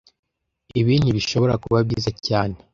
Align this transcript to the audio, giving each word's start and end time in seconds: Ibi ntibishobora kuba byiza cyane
Ibi 0.79 0.93
ntibishobora 1.01 1.53
kuba 1.63 1.77
byiza 1.87 2.11
cyane 2.27 2.55